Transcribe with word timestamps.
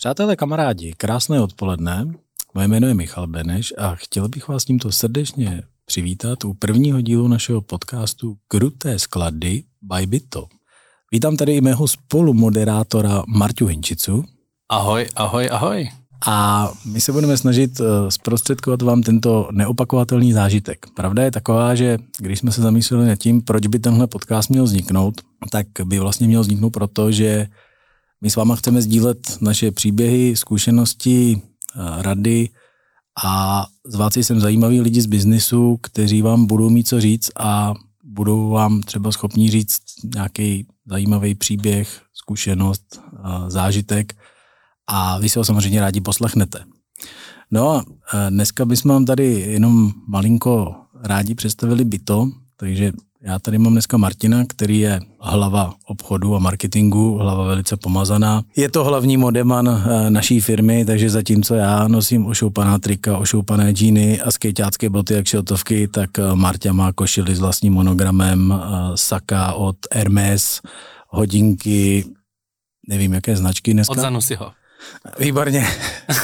Přátelé, 0.00 0.36
kamarádi, 0.36 0.94
krásné 0.96 1.40
odpoledne. 1.40 2.06
Moje 2.54 2.68
jméno 2.68 2.86
je 2.86 2.94
Michal 2.94 3.26
Beneš 3.26 3.74
a 3.78 3.94
chtěl 3.94 4.28
bych 4.28 4.48
vás 4.48 4.64
tímto 4.64 4.92
srdečně 4.92 5.62
přivítat 5.86 6.44
u 6.44 6.54
prvního 6.54 7.00
dílu 7.00 7.28
našeho 7.28 7.60
podcastu 7.60 8.36
Kruté 8.48 8.98
sklady 8.98 9.62
by 9.82 10.06
Byto. 10.06 10.46
Vítám 11.12 11.36
tady 11.36 11.56
i 11.56 11.60
mého 11.60 11.88
spolumoderátora 11.88 13.22
Marťu 13.28 13.66
Hinčicu. 13.66 14.24
Ahoj, 14.68 15.06
ahoj, 15.16 15.48
ahoj. 15.52 15.88
A 16.26 16.68
my 16.84 17.00
se 17.00 17.12
budeme 17.12 17.36
snažit 17.36 17.80
eh, 17.80 18.10
zprostředkovat 18.10 18.82
vám 18.82 19.02
tento 19.02 19.48
neopakovatelný 19.52 20.32
zážitek. 20.32 20.86
Pravda 20.96 21.22
je 21.22 21.30
taková, 21.30 21.74
že 21.74 21.98
když 22.18 22.38
jsme 22.38 22.52
se 22.52 22.62
zamýšleli 22.62 23.06
nad 23.06 23.16
tím, 23.16 23.42
proč 23.42 23.66
by 23.66 23.78
tenhle 23.78 24.06
podcast 24.06 24.50
měl 24.50 24.64
vzniknout, 24.64 25.14
tak 25.50 25.66
by 25.84 25.98
vlastně 25.98 26.26
měl 26.26 26.40
vzniknout 26.40 26.70
proto, 26.70 27.12
že 27.12 27.46
my 28.20 28.30
s 28.30 28.36
váma 28.36 28.56
chceme 28.56 28.82
sdílet 28.82 29.38
naše 29.40 29.70
příběhy, 29.70 30.36
zkušenosti, 30.36 31.42
eh, 31.42 32.02
rady 32.02 32.48
a 33.24 33.66
zvát 33.84 34.12
si 34.12 34.24
sem 34.24 34.40
zajímaví 34.40 34.80
lidi 34.80 35.00
z 35.00 35.06
biznisu, 35.06 35.76
kteří 35.82 36.22
vám 36.22 36.46
budou 36.46 36.70
mít 36.70 36.88
co 36.88 37.00
říct 37.00 37.30
a 37.36 37.74
budou 38.04 38.50
vám 38.50 38.80
třeba 38.80 39.12
schopni 39.12 39.50
říct 39.50 39.82
nějaký 40.14 40.66
zajímavý 40.86 41.34
příběh, 41.34 42.02
zkušenost, 42.12 43.00
eh, 43.00 43.50
zážitek 43.50 44.16
a 44.86 45.18
vy 45.18 45.28
si 45.28 45.38
ho 45.38 45.44
samozřejmě 45.44 45.80
rádi 45.80 46.00
poslechnete. 46.00 46.64
No 47.50 47.70
a 47.70 47.84
eh, 48.14 48.30
dneska 48.30 48.64
bychom 48.64 48.88
vám 48.88 49.04
tady 49.04 49.26
jenom 49.26 49.92
malinko 50.08 50.74
rádi 51.02 51.34
představili 51.34 51.84
byto, 51.84 52.30
takže 52.56 52.92
já 53.22 53.38
tady 53.38 53.58
mám 53.58 53.72
dneska 53.72 53.96
Martina, 53.96 54.44
který 54.48 54.78
je 54.78 55.00
hlava 55.20 55.74
obchodu 55.86 56.36
a 56.36 56.38
marketingu, 56.38 57.18
hlava 57.18 57.44
velice 57.44 57.76
pomazaná. 57.76 58.42
Je 58.56 58.68
to 58.68 58.84
hlavní 58.84 59.16
modeman 59.16 59.68
eh, 59.68 60.10
naší 60.10 60.40
firmy, 60.40 60.84
takže 60.84 61.10
zatímco 61.10 61.54
já 61.54 61.88
nosím 61.88 62.26
ošoupaná 62.26 62.78
trika, 62.78 63.18
ošoupané 63.18 63.72
džíny 63.72 64.20
a 64.20 64.30
skejťácké 64.30 64.88
boty 64.88 65.14
jak 65.14 65.26
šiltovky, 65.26 65.88
tak 65.88 66.18
eh, 66.18 66.34
Marta 66.34 66.72
má 66.72 66.92
košily 66.92 67.34
s 67.34 67.40
vlastním 67.40 67.72
monogramem, 67.72 68.54
eh, 68.54 68.66
saka 68.94 69.52
od 69.52 69.76
Hermes, 69.94 70.60
hodinky, 71.08 72.04
nevím, 72.88 73.12
jaké 73.12 73.36
značky 73.36 73.72
dneska. 73.72 73.92
Od 73.92 73.98
Zanusiho. 73.98 74.52
Výborně. 75.18 75.66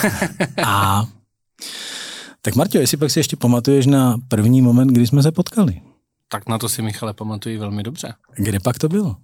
a 0.64 1.04
tak 2.42 2.54
Martio, 2.54 2.80
jestli 2.80 2.96
pak 2.96 3.10
si 3.10 3.18
ještě 3.18 3.36
pamatuješ 3.36 3.86
na 3.86 4.16
první 4.28 4.62
moment, 4.62 4.88
kdy 4.88 5.06
jsme 5.06 5.22
se 5.22 5.32
potkali? 5.32 5.80
Tak 6.28 6.48
na 6.48 6.58
to 6.58 6.68
si 6.68 6.82
Michale 6.82 7.14
pamatuji 7.14 7.58
velmi 7.58 7.82
dobře. 7.82 8.14
Kde 8.36 8.60
pak 8.60 8.78
to 8.78 8.88
bylo? 8.88 9.16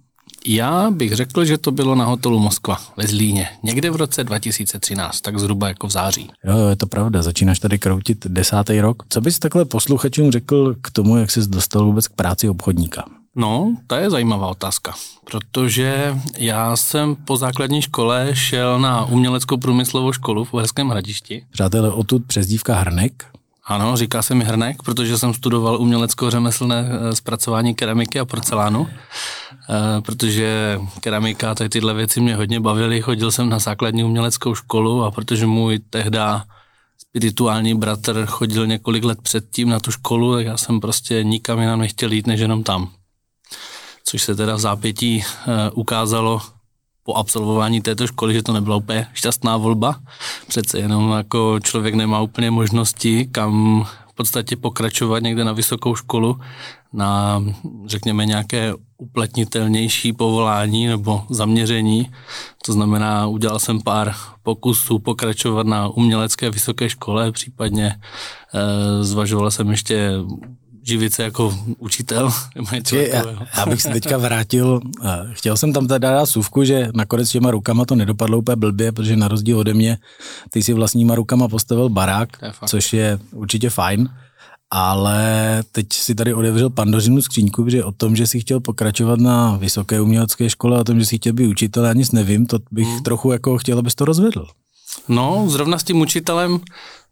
Já 0.45 0.91
bych 0.91 1.13
řekl, 1.13 1.45
že 1.45 1.57
to 1.57 1.71
bylo 1.71 1.95
na 1.95 2.05
hotelu 2.05 2.39
Moskva 2.39 2.77
ve 2.97 3.07
Zlíně. 3.07 3.49
Někde 3.63 3.91
v 3.91 3.95
roce 3.95 4.23
2013, 4.23 5.21
tak 5.21 5.39
zhruba 5.39 5.67
jako 5.67 5.87
v 5.87 5.91
září. 5.91 6.31
Jo, 6.43 6.67
je 6.69 6.75
to 6.75 6.87
pravda. 6.87 7.21
Začínáš 7.21 7.59
tady 7.59 7.79
kroutit 7.79 8.27
desátý 8.27 8.81
rok. 8.81 9.03
Co 9.09 9.21
bys 9.21 9.39
takhle 9.39 9.65
posluchačům 9.65 10.31
řekl 10.31 10.75
k 10.81 10.91
tomu, 10.91 11.17
jak 11.17 11.31
jsi 11.31 11.47
dostal 11.47 11.85
vůbec 11.85 12.07
k 12.07 12.13
práci 12.13 12.49
obchodníka? 12.49 13.05
No, 13.35 13.75
to 13.87 13.95
je 13.95 14.09
zajímavá 14.09 14.47
otázka, 14.47 14.93
protože 15.31 16.17
já 16.37 16.75
jsem 16.75 17.15
po 17.15 17.37
základní 17.37 17.81
škole 17.81 18.29
šel 18.33 18.79
na 18.79 19.05
uměleckou 19.05 19.57
průmyslovou 19.57 20.11
školu 20.11 20.43
v 20.43 20.53
Uherském 20.53 20.89
hradišti. 20.89 21.45
Přátelé, 21.51 21.91
odtud 21.91 22.25
přezdívka 22.27 22.75
Hrnek. 22.75 23.25
Ano, 23.65 23.97
říká 23.97 24.21
se 24.21 24.35
mi 24.35 24.43
hrnek, 24.43 24.83
protože 24.83 25.17
jsem 25.17 25.33
studoval 25.33 25.81
umělecko-řemeslné 25.81 26.89
eh, 26.89 27.15
zpracování 27.15 27.75
keramiky 27.75 28.19
a 28.19 28.25
porcelánu, 28.25 28.87
eh, 28.89 30.01
protože 30.01 30.79
keramika 30.99 31.51
a 31.51 31.55
tyhle 31.55 31.93
věci 31.93 32.21
mě 32.21 32.35
hodně 32.35 32.59
bavily. 32.59 33.01
Chodil 33.01 33.31
jsem 33.31 33.49
na 33.49 33.59
základní 33.59 34.03
uměleckou 34.03 34.55
školu 34.55 35.03
a 35.03 35.11
protože 35.11 35.45
můj 35.45 35.79
tehda 35.89 36.45
spirituální 36.97 37.75
bratr 37.75 38.25
chodil 38.25 38.67
několik 38.67 39.03
let 39.03 39.21
předtím 39.21 39.69
na 39.69 39.79
tu 39.79 39.91
školu, 39.91 40.35
tak 40.35 40.45
já 40.45 40.57
jsem 40.57 40.79
prostě 40.79 41.23
nikam 41.23 41.59
jinam 41.59 41.79
nechtěl 41.79 42.11
jít, 42.11 42.27
než 42.27 42.39
jenom 42.39 42.63
tam. 42.63 42.89
Což 44.05 44.23
se 44.23 44.35
teda 44.35 44.55
v 44.55 44.59
zápětí 44.59 45.23
eh, 45.23 45.71
ukázalo 45.71 46.41
po 47.03 47.13
absolvování 47.13 47.81
této 47.81 48.07
školy, 48.07 48.33
že 48.33 48.43
to 48.43 48.53
nebyla 48.53 48.75
úplně 48.75 49.07
šťastná 49.13 49.57
volba. 49.57 49.95
Přece 50.47 50.79
jenom 50.79 51.11
jako 51.11 51.59
člověk 51.59 51.95
nemá 51.95 52.21
úplně 52.21 52.51
možnosti, 52.51 53.25
kam 53.31 53.85
v 54.13 54.15
podstatě 54.15 54.55
pokračovat 54.55 55.23
někde 55.23 55.43
na 55.43 55.53
vysokou 55.53 55.95
školu, 55.95 56.39
na 56.93 57.43
řekněme 57.85 58.25
nějaké 58.25 58.73
uplatnitelnější 58.97 60.13
povolání 60.13 60.87
nebo 60.87 61.23
zaměření. 61.29 62.11
To 62.65 62.73
znamená, 62.73 63.27
udělal 63.27 63.59
jsem 63.59 63.81
pár 63.81 64.13
pokusů 64.43 64.99
pokračovat 64.99 65.67
na 65.67 65.87
umělecké 65.87 66.49
vysoké 66.49 66.89
škole, 66.89 67.31
případně 67.31 67.85
e, 67.89 69.03
zvažoval 69.03 69.51
jsem 69.51 69.71
ještě 69.71 70.11
živit 70.83 71.13
se 71.13 71.23
jako 71.23 71.59
učitel. 71.77 72.31
já, 72.93 73.23
já 73.57 73.65
bych 73.65 73.81
se 73.81 73.89
teďka 73.89 74.17
vrátil, 74.17 74.79
chtěl 75.31 75.57
jsem 75.57 75.73
tam 75.73 75.87
teda 75.87 76.11
dát 76.11 76.25
suvku, 76.25 76.63
že 76.63 76.89
nakonec 76.95 77.29
těma 77.29 77.51
rukama 77.51 77.85
to 77.85 77.95
nedopadlo 77.95 78.37
úplně 78.37 78.55
blbě, 78.55 78.91
protože 78.91 79.15
na 79.15 79.27
rozdíl 79.27 79.59
ode 79.59 79.73
mě, 79.73 79.97
ty 80.49 80.63
si 80.63 80.73
vlastníma 80.73 81.15
rukama 81.15 81.47
postavil 81.47 81.89
barák, 81.89 82.29
je 82.41 82.51
což 82.65 82.93
je 82.93 83.19
určitě 83.31 83.69
fajn, 83.69 84.09
ale 84.71 85.63
teď 85.71 85.93
si 85.93 86.15
tady 86.15 86.33
otevřel 86.33 86.69
pandořinu 86.69 87.21
skříňku, 87.21 87.69
že 87.69 87.83
o 87.83 87.91
tom, 87.91 88.15
že 88.15 88.27
si 88.27 88.39
chtěl 88.39 88.59
pokračovat 88.59 89.19
na 89.19 89.57
vysoké 89.57 90.01
umělecké 90.01 90.49
škole, 90.49 90.77
a 90.77 90.81
o 90.81 90.83
tom, 90.83 90.99
že 90.99 91.05
si 91.05 91.17
chtěl 91.17 91.33
být 91.33 91.47
učitel, 91.47 91.85
já 91.85 91.93
nic 91.93 92.11
nevím, 92.11 92.45
to 92.45 92.59
bych 92.71 92.87
hmm. 92.87 93.03
trochu 93.03 93.31
jako 93.31 93.57
chtěl, 93.57 93.79
abys 93.79 93.95
to 93.95 94.05
rozvedl. 94.05 94.47
No, 95.07 95.45
zrovna 95.47 95.77
s 95.77 95.83
tím 95.83 96.01
učitelem 96.01 96.59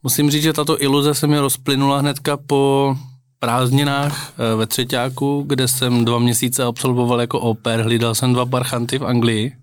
musím 0.03 0.31
říct, 0.31 0.43
že 0.43 0.53
tato 0.53 0.83
iluze 0.83 1.13
se 1.13 1.27
mi 1.27 1.39
rozplynula 1.39 1.99
hnedka 1.99 2.37
po 2.37 2.95
prázdninách 3.41 4.33
eh, 4.33 4.55
ve 4.55 4.65
Třeťáku, 4.65 5.43
kde 5.47 5.67
jsem 5.67 6.05
dva 6.05 6.19
měsíce 6.19 6.63
absolvoval 6.63 7.21
jako 7.21 7.39
oper, 7.39 7.81
hlídal 7.81 8.15
jsem 8.15 8.33
dva 8.33 8.45
parchanty 8.45 8.97
v 8.97 9.05
Anglii 9.05 9.55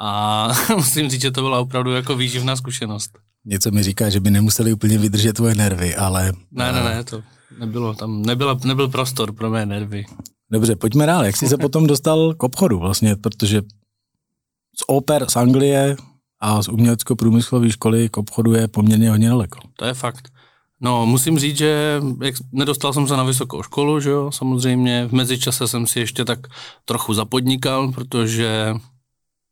a 0.00 0.48
musím 0.76 1.10
říct, 1.10 1.22
že 1.22 1.30
to 1.30 1.42
byla 1.42 1.60
opravdu 1.60 1.92
jako 1.92 2.16
výživná 2.16 2.56
zkušenost. 2.56 3.10
Něco 3.44 3.70
mi 3.70 3.82
říká, 3.82 4.10
že 4.10 4.20
by 4.20 4.30
nemuseli 4.30 4.72
úplně 4.72 4.98
vydržet 4.98 5.32
tvoje 5.32 5.54
nervy, 5.54 5.96
ale... 5.96 6.32
Ne, 6.50 6.72
ne, 6.72 6.82
ne, 6.82 7.04
to 7.04 7.22
nebylo, 7.58 7.94
tam 7.94 8.22
nebyla, 8.22 8.58
nebyl 8.64 8.88
prostor 8.88 9.32
pro 9.32 9.50
mé 9.50 9.66
nervy. 9.66 10.04
Dobře, 10.50 10.76
pojďme 10.76 11.06
dál. 11.06 11.24
Jak 11.24 11.36
jsi 11.36 11.48
se 11.48 11.56
potom 11.56 11.86
dostal 11.86 12.34
k 12.34 12.42
obchodu 12.42 12.78
vlastně, 12.78 13.16
protože 13.16 13.62
z 14.78 14.82
oper 14.86 15.30
z 15.30 15.36
Anglie 15.36 15.96
a 16.40 16.62
z 16.62 16.68
umělecko-průmyslové 16.68 17.70
školy 17.70 18.08
k 18.08 18.16
obchodu 18.16 18.54
je 18.54 18.68
poměrně 18.68 19.10
hodně 19.10 19.28
daleko. 19.28 19.58
To 19.76 19.84
je 19.84 19.94
fakt. 19.94 20.33
No, 20.80 21.06
musím 21.06 21.38
říct, 21.38 21.58
že 21.58 22.00
jak, 22.22 22.34
nedostal 22.52 22.92
jsem 22.92 23.08
se 23.08 23.16
na 23.16 23.24
vysokou 23.24 23.62
školu, 23.62 24.00
že 24.00 24.10
jo, 24.10 24.32
samozřejmě. 24.32 25.06
V 25.06 25.12
mezičase 25.12 25.68
jsem 25.68 25.86
si 25.86 26.00
ještě 26.00 26.24
tak 26.24 26.38
trochu 26.84 27.14
zapodnikal, 27.14 27.92
protože 27.92 28.74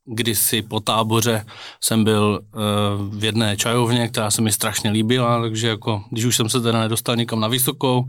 kdysi 0.05 0.63
po 0.63 0.81
táboře 0.81 1.47
jsem 1.81 2.05
byl 2.05 2.41
uh, 2.43 3.19
v 3.19 3.25
jedné 3.25 3.57
čajovně, 3.57 4.09
která 4.09 4.31
se 4.31 4.43
mi 4.43 4.53
strašně 4.53 4.91
líbila, 4.91 5.41
takže 5.41 5.69
jako, 5.69 6.05
když 6.11 6.25
už 6.25 6.37
jsem 6.37 6.49
se 6.49 6.61
teda 6.61 6.81
nedostal 6.81 7.17
nikam 7.17 7.41
na 7.41 7.49
vysokou, 7.49 8.07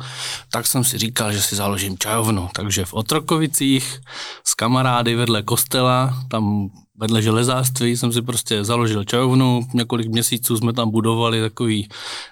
tak 0.52 0.68
jsem 0.68 0.84
si 0.84 0.98
říkal, 0.98 1.32
že 1.32 1.42
si 1.42 1.56
založím 1.56 1.98
čajovnu. 1.98 2.50
Takže 2.56 2.86
v 2.86 2.94
Otrokovicích 2.94 4.00
s 4.44 4.54
kamarády 4.54 5.16
vedle 5.16 5.44
kostela, 5.44 6.24
tam 6.28 6.70
vedle 7.00 7.22
železářství 7.22 7.98
jsem 7.98 8.14
si 8.14 8.22
prostě 8.22 8.64
založil 8.64 9.04
čajovnu, 9.04 9.68
několik 9.74 10.08
měsíců 10.08 10.58
jsme 10.58 10.74
tam 10.74 10.92
budovali 10.92 11.42
takový 11.42 11.90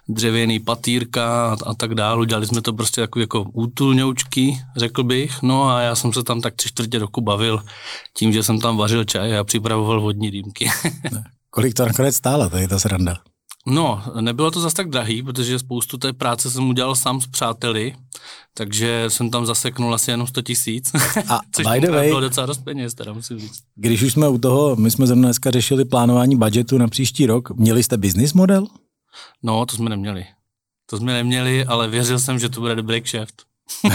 dřevěný 0.09 0.59
patýrka 0.59 1.51
a, 1.51 1.57
a 1.65 1.73
tak 1.73 1.95
dále, 1.95 2.21
udělali 2.21 2.47
jsme 2.47 2.61
to 2.61 2.73
prostě 2.73 3.01
takový 3.01 3.23
jako 3.23 3.43
útulňoučky, 3.53 4.57
řekl 4.77 5.03
bych, 5.03 5.41
no 5.41 5.69
a 5.69 5.81
já 5.81 5.95
jsem 5.95 6.13
se 6.13 6.23
tam 6.23 6.41
tak 6.41 6.55
tři 6.55 6.69
čtvrtě 6.69 6.99
roku 6.99 7.21
bavil 7.21 7.63
tím, 8.13 8.33
že 8.33 8.43
jsem 8.43 8.59
tam 8.59 8.77
vařil 8.77 9.03
čaj 9.03 9.37
a 9.37 9.43
připravoval 9.43 10.01
vodní 10.01 10.31
dýmky. 10.31 10.69
Kolik 11.49 11.73
to 11.73 11.85
nakonec 11.85 12.15
stálo, 12.15 12.49
je 12.57 12.67
ta 12.67 12.79
sranda? 12.79 13.30
No, 13.65 14.03
nebylo 14.21 14.51
to 14.51 14.61
zase 14.61 14.75
tak 14.75 14.89
drahý, 14.89 15.23
protože 15.23 15.59
spoustu 15.59 15.97
té 15.97 16.13
práce 16.13 16.51
jsem 16.51 16.69
udělal 16.69 16.95
sám 16.95 17.21
s 17.21 17.27
přáteli, 17.27 17.95
takže 18.53 19.05
jsem 19.07 19.31
tam 19.31 19.45
zaseknul 19.45 19.93
asi 19.93 20.11
jenom 20.11 20.27
100 20.27 20.41
tisíc, 20.41 20.91
a 21.29 21.39
což 21.51 21.65
by 21.73 21.81
the 21.81 21.91
way, 21.91 22.07
bylo 22.07 22.21
docela 22.21 22.45
dost 22.45 22.63
peněz, 22.63 22.93
teda 22.93 23.13
musím 23.13 23.39
říct. 23.39 23.59
Když 23.75 24.01
už 24.01 24.13
jsme 24.13 24.27
u 24.27 24.37
toho, 24.37 24.75
my 24.75 24.91
jsme 24.91 25.07
zrovna 25.07 25.27
dneska 25.27 25.51
řešili 25.51 25.85
plánování 25.85 26.35
budgetu 26.35 26.77
na 26.77 26.87
příští 26.87 27.25
rok, 27.25 27.51
měli 27.51 27.83
jste 27.83 27.97
business 27.97 28.33
model? 28.33 28.67
No, 29.43 29.65
to 29.65 29.75
jsme 29.75 29.89
neměli. 29.89 30.25
To 30.85 30.97
jsme 30.97 31.13
neměli, 31.13 31.65
ale 31.65 31.87
věřil 31.87 32.19
jsem, 32.19 32.39
že 32.39 32.49
to 32.49 32.59
bude 32.59 32.75
dobrý 32.75 33.01
kšeft. 33.01 33.43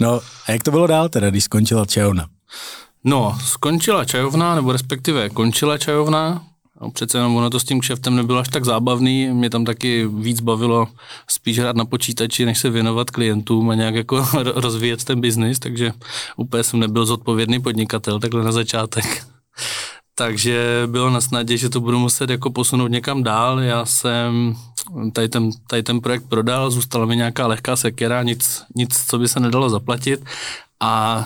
no, 0.00 0.20
a 0.46 0.52
jak 0.52 0.62
to 0.62 0.70
bylo 0.70 0.86
dál 0.86 1.08
teda, 1.08 1.30
když 1.30 1.44
skončila 1.44 1.86
čajovna? 1.86 2.28
No, 3.04 3.38
skončila 3.44 4.04
čajovna, 4.04 4.54
nebo 4.54 4.72
respektive 4.72 5.30
končila 5.30 5.78
čajovna, 5.78 6.44
No, 6.82 6.90
přece 6.90 7.18
jenom 7.18 7.36
ono 7.36 7.50
to 7.50 7.60
s 7.60 7.64
tím 7.64 7.80
kšeftem 7.80 8.16
nebylo 8.16 8.38
až 8.38 8.48
tak 8.48 8.64
zábavný, 8.64 9.28
mě 9.32 9.50
tam 9.50 9.64
taky 9.64 10.06
víc 10.06 10.40
bavilo 10.40 10.88
spíš 11.30 11.58
hrát 11.58 11.76
na 11.76 11.84
počítači, 11.84 12.44
než 12.44 12.58
se 12.58 12.70
věnovat 12.70 13.10
klientům 13.10 13.70
a 13.70 13.74
nějak 13.74 13.94
jako 13.94 14.26
rozvíjet 14.54 15.04
ten 15.04 15.20
biznis, 15.20 15.58
takže 15.58 15.92
úplně 16.36 16.64
jsem 16.64 16.80
nebyl 16.80 17.06
zodpovědný 17.06 17.60
podnikatel 17.60 18.20
takhle 18.20 18.44
na 18.44 18.52
začátek. 18.52 19.26
takže 20.14 20.82
bylo 20.86 21.10
na 21.10 21.20
snadě, 21.20 21.56
že 21.56 21.68
to 21.68 21.80
budu 21.80 21.98
muset 21.98 22.30
jako 22.30 22.50
posunout 22.50 22.88
někam 22.88 23.22
dál. 23.22 23.60
Já 23.60 23.84
jsem 23.84 24.54
tady 25.12 25.28
ten, 25.28 25.50
tady 25.66 25.82
ten 25.82 26.00
projekt 26.00 26.24
prodal, 26.28 26.70
zůstala 26.70 27.06
mi 27.06 27.16
nějaká 27.16 27.46
lehká 27.46 27.76
sekera, 27.76 28.22
nic, 28.22 28.62
nic, 28.74 29.04
co 29.06 29.18
by 29.18 29.28
se 29.28 29.40
nedalo 29.40 29.70
zaplatit 29.70 30.24
a 30.80 31.24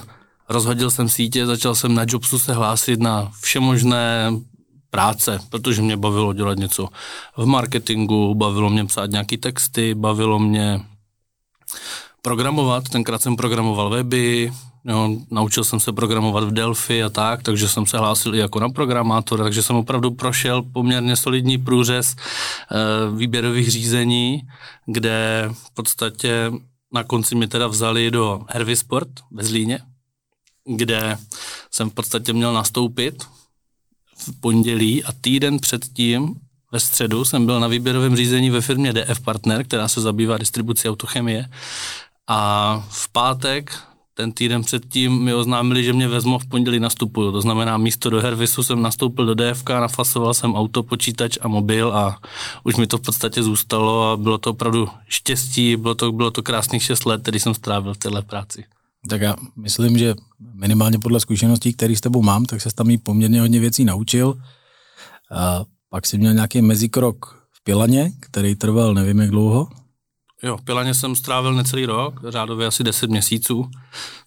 rozhodil 0.49 0.91
jsem 0.91 1.09
sítě, 1.09 1.47
začal 1.47 1.75
jsem 1.75 1.95
na 1.95 2.05
Jobsu 2.09 2.39
se 2.39 2.55
hlásit 2.55 3.01
na 3.01 3.31
všemožné 3.41 4.31
práce, 4.97 5.41
protože 5.51 5.83
mě 5.83 5.97
bavilo 5.97 6.33
dělat 6.33 6.59
něco 6.59 6.89
v 7.37 7.47
marketingu, 7.47 8.35
bavilo 8.35 8.71
mě 8.71 8.85
psát 8.85 9.11
nějaký 9.11 9.37
texty, 9.37 9.95
bavilo 9.95 10.39
mě 10.39 10.81
programovat, 12.23 12.89
tenkrát 12.89 13.23
jsem 13.23 13.37
programoval 13.37 13.91
weby, 13.91 14.53
jo, 14.85 15.17
naučil 15.31 15.65
jsem 15.65 15.81
se 15.81 15.93
programovat 15.93 16.45
v 16.45 16.51
Delphi 16.51 17.03
a 17.03 17.11
tak, 17.11 17.43
takže 17.43 17.69
jsem 17.69 17.87
se 17.87 17.99
hlásil 17.99 18.35
i 18.35 18.39
jako 18.39 18.61
na 18.61 18.69
programátora, 18.69 19.45
takže 19.45 19.63
jsem 19.63 19.77
opravdu 19.77 20.11
prošel 20.11 20.63
poměrně 20.63 21.17
solidní 21.17 21.59
průřez 21.59 22.17
e, 22.17 22.17
výběrových 23.17 23.71
řízení, 23.71 24.43
kde 24.87 25.49
v 25.53 25.75
podstatě 25.75 26.53
na 26.93 27.05
konci 27.05 27.35
mě 27.35 27.49
teda 27.49 27.67
vzali 27.67 28.11
do 28.11 28.49
Hervisport 28.49 29.09
ve 29.31 29.45
Zlíně, 29.45 29.79
kde 30.65 31.19
jsem 31.71 31.91
v 31.91 31.95
podstatě 31.95 32.33
měl 32.33 32.53
nastoupit 32.53 33.37
v 34.17 34.41
pondělí 34.41 35.05
a 35.05 35.13
týden 35.21 35.59
předtím 35.59 36.35
ve 36.73 36.81
středu 36.81 37.25
jsem 37.25 37.47
byl 37.47 37.61
na 37.61 37.69
výběrovém 37.69 38.17
řízení 38.17 38.51
ve 38.51 38.61
firmě 38.61 38.93
DF 38.93 39.21
Partner, 39.21 39.65
která 39.65 39.89
se 39.89 40.01
zabývá 40.01 40.39
distribucí 40.39 40.89
autochemie 40.89 41.49
a 42.27 42.85
v 42.89 43.09
pátek 43.09 43.79
ten 44.17 44.33
týden 44.33 44.63
předtím 44.63 45.23
mi 45.23 45.35
oznámili, 45.35 45.85
že 45.85 45.93
mě 45.93 46.09
vezmou 46.09 46.39
v 46.39 46.47
pondělí 46.47 46.81
nastupuju. 46.81 47.33
To 47.33 47.41
znamená, 47.41 47.77
místo 47.77 48.11
do 48.11 48.21
Hervisu 48.21 48.63
jsem 48.63 48.83
nastoupil 48.83 49.27
do 49.27 49.35
DFK, 49.35 49.71
nafasoval 49.71 50.35
jsem 50.35 50.55
auto, 50.55 50.83
počítač 50.83 51.39
a 51.41 51.49
mobil 51.49 51.93
a 51.93 52.19
už 52.65 52.77
mi 52.77 52.87
to 52.87 52.99
v 52.99 53.01
podstatě 53.01 53.43
zůstalo 53.43 54.11
a 54.11 54.17
bylo 54.17 54.39
to 54.39 54.51
opravdu 54.51 54.89
štěstí, 55.09 55.77
bylo 55.77 55.95
to, 55.95 56.13
bylo 56.13 56.31
to 56.31 56.43
krásných 56.43 56.83
šest 56.83 57.07
let, 57.07 57.23
který 57.23 57.41
jsem 57.41 57.55
strávil 57.55 57.95
v 57.95 57.99
téhle 57.99 58.23
práci. 58.23 58.65
Tak 59.09 59.21
já 59.21 59.35
myslím, 59.57 59.99
že 59.99 60.15
minimálně 60.55 60.99
podle 60.99 61.21
zkušeností, 61.21 61.73
které 61.73 61.97
s 61.97 62.01
tebou 62.01 62.23
mám, 62.23 62.45
tak 62.45 62.61
se 62.61 62.75
tam 62.75 62.91
i 62.91 62.99
poměrně 62.99 63.41
hodně 63.41 63.61
věcí 63.61 63.85
naučil. 63.85 64.39
A 65.31 65.65
pak 65.91 66.07
si 66.07 66.19
měl 66.19 66.35
nějaký 66.35 66.63
mezikrok 66.63 67.47
v 67.53 67.65
Pilaně, 67.65 68.13
který 68.21 68.55
trval 68.55 68.95
nevím 68.95 69.19
jak 69.19 69.31
dlouho. 69.31 69.69
Jo, 70.43 70.57
v 70.57 70.65
Pilaně 70.65 70.95
jsem 70.95 71.17
strávil 71.17 71.55
necelý 71.55 71.87
rok, 71.87 72.21
řádově 72.29 72.67
asi 72.67 72.85
10 72.85 73.11
měsíců. 73.11 73.71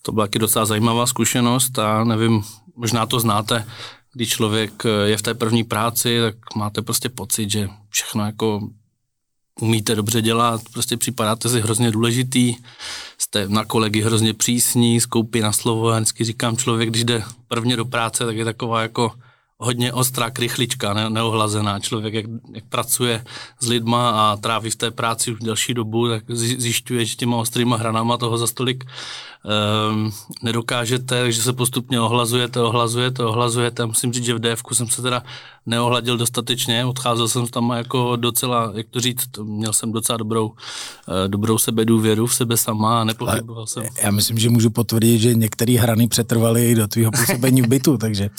To 0.02 0.12
byla 0.12 0.26
taky 0.26 0.40
docela 0.40 0.66
zajímavá 0.66 1.06
zkušenost 1.06 1.80
a 1.80 2.04
nevím, 2.04 2.42
možná 2.76 3.06
to 3.06 3.20
znáte, 3.20 3.66
když 4.14 4.30
člověk 4.30 4.84
je 5.06 5.18
v 5.18 5.22
té 5.22 5.34
první 5.34 5.64
práci, 5.64 6.20
tak 6.22 6.36
máte 6.56 6.82
prostě 6.82 7.10
pocit, 7.10 7.52
že 7.52 7.70
všechno 7.90 8.26
jako 8.26 8.70
umíte 9.62 9.96
dobře 9.96 10.22
dělat, 10.22 10.62
prostě 10.74 10.98
připadáte 10.98 11.50
si 11.50 11.62
hrozně 11.62 11.92
důležitý, 11.92 12.56
jste 13.18 13.50
na 13.50 13.66
kolegy 13.66 14.02
hrozně 14.02 14.34
přísní, 14.34 15.02
skoupí 15.02 15.40
na 15.40 15.52
slovo, 15.52 15.92
já 15.92 15.96
vždycky 15.96 16.24
říkám, 16.24 16.58
člověk, 16.58 16.90
když 16.90 17.04
jde 17.04 17.24
prvně 17.48 17.76
do 17.76 17.86
práce, 17.86 18.26
tak 18.26 18.38
je 18.38 18.46
taková 18.46 18.82
jako 18.82 19.12
hodně 19.60 19.94
ostrá 19.94 20.30
krychlička, 20.30 20.94
ne, 20.94 21.10
neohlazená. 21.10 21.80
Člověk, 21.80 22.14
jak, 22.14 22.26
jak 22.54 22.66
pracuje 22.70 23.26
s 23.60 23.68
lidma 23.68 24.10
a 24.10 24.38
tráví 24.38 24.70
v 24.70 24.76
té 24.76 24.92
práci 24.92 25.32
už 25.32 25.40
delší 25.40 25.74
dobu, 25.74 26.08
tak 26.08 26.24
zjišťuje, 26.36 27.06
že 27.06 27.16
těma 27.16 27.38
ostrýma 27.38 27.78
hranama 27.78 28.18
toho 28.18 28.38
za 28.38 28.48
stolik 28.48 28.84
um, 29.44 30.12
nedokážete, 30.44 31.22
takže 31.22 31.42
se 31.42 31.54
postupně 31.54 32.02
ohlazujete, 32.02 32.62
ohlazujete, 32.62 33.24
ohlazujete. 33.24 33.86
Musím 33.86 34.14
říct, 34.14 34.26
že 34.26 34.34
v 34.34 34.40
DF 34.40 34.62
jsem 34.72 34.88
se 34.88 35.02
teda 35.02 35.24
neohladil 35.66 36.18
dostatečně, 36.18 36.86
odcházel 36.86 37.28
jsem 37.28 37.48
tam 37.48 37.70
jako 37.70 38.16
docela, 38.16 38.72
jak 38.76 38.88
to 38.90 39.00
říct, 39.00 39.30
měl 39.44 39.74
jsem 39.74 39.92
docela 39.92 40.18
dobrou, 40.18 40.48
uh, 40.48 40.56
dobrou 41.28 41.58
sebedůvěru 41.58 42.26
v 42.26 42.36
sebe 42.36 42.58
sama 42.58 43.02
a 43.02 43.04
nepochyboval 43.04 43.68
jsem. 43.68 43.84
Já 44.04 44.12
myslím, 44.12 44.38
že 44.38 44.50
můžu 44.50 44.70
potvrdit, 44.70 45.20
že 45.20 45.36
některé 45.36 45.80
hrany 45.80 46.08
přetrvaly 46.08 46.76
do 46.76 46.88
tvého 46.88 47.12
působení 47.12 47.62
v 47.62 47.68
bytu, 47.68 47.98
takže 47.98 48.30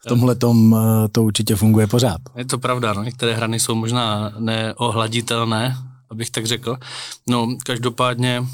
v 0.00 0.08
tomhle 0.08 0.34
tom 0.34 0.72
uh, 0.72 0.80
to 1.12 1.22
určitě 1.22 1.56
funguje 1.56 1.86
pořád. 1.86 2.20
Je 2.36 2.44
to 2.44 2.58
pravda, 2.58 2.92
no, 2.92 3.02
některé 3.02 3.34
hrany 3.34 3.60
jsou 3.60 3.74
možná 3.74 4.32
neohladitelné, 4.38 5.76
abych 6.10 6.30
tak 6.30 6.46
řekl. 6.46 6.76
No, 7.28 7.48
každopádně 7.64 8.44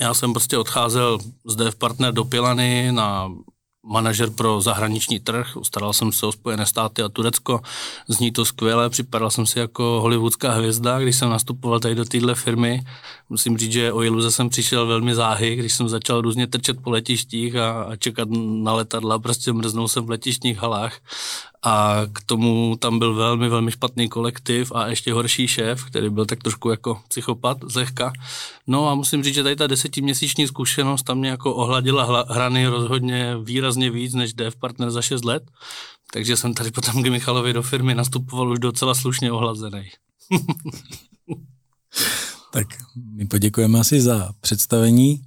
já 0.00 0.14
jsem 0.14 0.32
prostě 0.32 0.58
odcházel 0.58 1.18
z 1.44 1.56
DF 1.56 1.74
Partner 1.74 2.14
do 2.14 2.24
Pilany 2.24 2.92
na 2.92 3.28
manažer 3.86 4.30
pro 4.30 4.60
zahraniční 4.60 5.20
trh, 5.20 5.46
staral 5.62 5.92
jsem 5.92 6.12
se 6.12 6.26
o 6.26 6.32
Spojené 6.32 6.66
státy 6.66 7.02
a 7.02 7.08
Turecko, 7.08 7.60
zní 8.08 8.32
to 8.32 8.44
skvěle, 8.44 8.90
připadal 8.90 9.30
jsem 9.30 9.46
si 9.46 9.58
jako 9.58 9.82
hollywoodská 10.00 10.52
hvězda, 10.52 10.98
když 10.98 11.16
jsem 11.16 11.30
nastupoval 11.30 11.80
tady 11.80 11.94
do 11.94 12.04
téhle 12.04 12.34
firmy. 12.34 12.82
Musím 13.28 13.58
říct, 13.58 13.72
že 13.72 13.92
o 13.92 14.02
Iluze 14.02 14.30
jsem 14.30 14.48
přišel 14.48 14.86
velmi 14.86 15.14
záhy, 15.14 15.56
když 15.56 15.74
jsem 15.74 15.88
začal 15.88 16.20
různě 16.20 16.46
trčet 16.46 16.82
po 16.82 16.90
letištích 16.90 17.56
a, 17.56 17.82
a 17.82 17.96
čekat 17.96 18.28
na 18.62 18.72
letadla, 18.72 19.18
prostě 19.18 19.52
mrznul 19.52 19.88
jsem 19.88 20.06
v 20.06 20.10
letištních 20.10 20.58
halách 20.58 21.00
a 21.66 22.02
k 22.12 22.22
tomu 22.26 22.76
tam 22.76 22.98
byl 22.98 23.14
velmi, 23.14 23.48
velmi 23.48 23.70
špatný 23.70 24.08
kolektiv 24.08 24.72
a 24.74 24.86
ještě 24.86 25.12
horší 25.12 25.48
šéf, 25.48 25.84
který 25.84 26.10
byl 26.10 26.26
tak 26.26 26.42
trošku 26.42 26.70
jako 26.70 27.00
psychopat, 27.08 27.58
zlehka. 27.62 28.12
No 28.66 28.88
a 28.88 28.94
musím 28.94 29.22
říct, 29.22 29.34
že 29.34 29.42
tady 29.42 29.56
ta 29.56 29.66
desetiměsíční 29.66 30.46
zkušenost 30.46 31.02
tam 31.02 31.18
mě 31.18 31.28
jako 31.28 31.54
ohladila 31.54 32.26
hrany 32.28 32.66
rozhodně 32.66 33.36
výrazně 33.44 33.90
víc 33.90 34.14
než 34.14 34.34
DF 34.34 34.56
Partner 34.56 34.90
za 34.90 35.02
6 35.02 35.24
let. 35.24 35.42
Takže 36.12 36.36
jsem 36.36 36.54
tady 36.54 36.70
potom 36.70 37.02
k 37.02 37.06
Michalovi 37.06 37.52
do 37.52 37.62
firmy 37.62 37.94
nastupoval 37.94 38.50
už 38.50 38.58
docela 38.58 38.94
slušně 38.94 39.32
ohlazený. 39.32 39.90
tak 42.52 42.66
my 43.16 43.26
poděkujeme 43.26 43.80
asi 43.80 44.00
za 44.00 44.32
představení. 44.40 45.22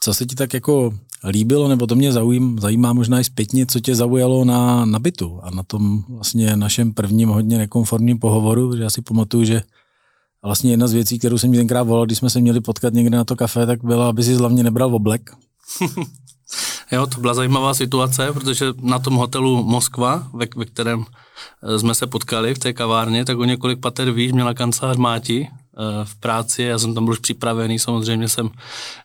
Co 0.00 0.14
se 0.14 0.26
ti 0.26 0.34
tak 0.34 0.54
jako 0.54 0.98
líbilo, 1.24 1.68
nebo 1.68 1.86
to 1.86 1.94
mě 1.94 2.12
zaujím, 2.12 2.58
zajímá 2.58 2.92
možná 2.92 3.20
i 3.20 3.24
zpětně, 3.24 3.66
co 3.66 3.80
tě 3.80 3.94
zaujalo 3.94 4.44
na, 4.44 4.84
na 4.84 4.98
bytu 4.98 5.40
a 5.42 5.50
na 5.50 5.62
tom 5.62 6.04
vlastně 6.08 6.56
našem 6.56 6.92
prvním 6.92 7.28
hodně 7.28 7.58
nekonformním 7.58 8.18
pohovoru, 8.18 8.76
že 8.76 8.82
já 8.82 8.90
si 8.90 9.02
pamatuju, 9.02 9.44
že 9.44 9.62
vlastně 10.42 10.70
jedna 10.70 10.86
z 10.86 10.92
věcí, 10.92 11.18
kterou 11.18 11.38
jsem 11.38 11.50
mi 11.50 11.56
tenkrát 11.56 11.82
volal, 11.82 12.06
když 12.06 12.18
jsme 12.18 12.30
se 12.30 12.40
měli 12.40 12.60
potkat 12.60 12.94
někde 12.94 13.16
na 13.16 13.24
to 13.24 13.36
kafe, 13.36 13.66
tak 13.66 13.84
byla, 13.84 14.08
aby 14.08 14.22
si 14.22 14.34
hlavně 14.34 14.62
nebral 14.62 14.94
oblek. 14.94 15.30
jo, 16.92 17.06
to 17.06 17.20
byla 17.20 17.34
zajímavá 17.34 17.74
situace, 17.74 18.32
protože 18.32 18.66
na 18.82 18.98
tom 18.98 19.14
hotelu 19.14 19.62
Moskva, 19.64 20.28
ve, 20.32 20.46
ve 20.56 20.64
kterém 20.64 21.04
jsme 21.76 21.94
se 21.94 22.06
potkali 22.06 22.54
v 22.54 22.58
té 22.58 22.72
kavárně, 22.72 23.24
tak 23.24 23.38
o 23.38 23.44
několik 23.44 23.80
pater 23.80 24.10
výš 24.10 24.32
měla 24.32 24.54
kancelář 24.54 24.96
Máti, 24.96 25.48
Eh, 25.80 26.04
v 26.04 26.16
práci, 26.16 26.62
já 26.62 26.78
jsem 26.78 26.94
tam 26.94 27.04
byl 27.04 27.12
už 27.12 27.18
připravený, 27.18 27.78
samozřejmě 27.78 28.28
jsem 28.28 28.50